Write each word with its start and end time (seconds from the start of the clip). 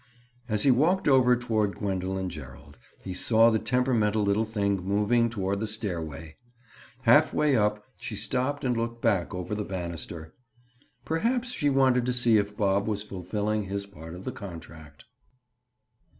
As 0.49 0.63
he 0.63 0.71
walked 0.71 1.07
over 1.07 1.35
toward 1.35 1.75
Gwendoline 1.75 2.29
Gerald, 2.31 2.79
he 3.03 3.13
saw 3.13 3.51
the 3.51 3.59
temperamental 3.59 4.23
little 4.23 4.45
thing 4.45 4.77
moving 4.77 5.29
toward 5.29 5.59
the 5.59 5.67
stairway. 5.67 6.37
Half 7.03 7.35
way 7.35 7.55
up, 7.55 7.85
she 7.99 8.15
stopped 8.15 8.65
and 8.65 8.75
looked 8.75 9.03
back 9.03 9.35
over 9.35 9.53
the 9.53 9.63
banister. 9.63 10.33
Perhaps 11.05 11.51
she 11.51 11.69
wanted 11.69 12.07
to 12.07 12.13
see 12.13 12.37
if 12.37 12.57
Bob 12.57 12.87
was 12.87 13.03
fulfilling 13.03 13.65
his 13.65 13.85
part 13.85 14.15
of 14.15 14.23
the 14.23 14.31
contract. 14.31 15.05